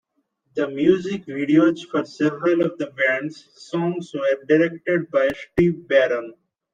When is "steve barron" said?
5.35-6.33